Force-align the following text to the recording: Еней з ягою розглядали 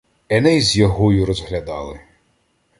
Еней 0.29 0.61
з 0.61 0.77
ягою 0.77 1.25
розглядали 1.25 1.99